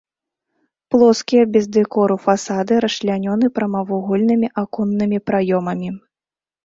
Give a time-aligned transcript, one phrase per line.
[0.93, 5.89] Плоскія без дэкору фасады расчлянёны прамавугольнымі аконнымі праёмамі.